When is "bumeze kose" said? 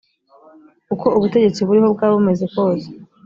2.17-2.87